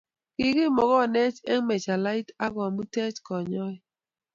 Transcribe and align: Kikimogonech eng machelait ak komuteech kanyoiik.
Kikimogonech 0.35 1.37
eng 1.51 1.63
machelait 1.67 2.27
ak 2.45 2.51
komuteech 2.55 3.17
kanyoiik. 3.27 3.83